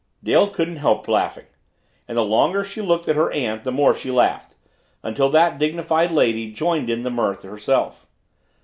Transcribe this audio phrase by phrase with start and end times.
[0.23, 1.45] Dale couldn't help laughing
[2.07, 4.55] and the longer she looked at her aunt the more she laughed
[5.03, 8.07] until that dignified lady joined in the mirth herself.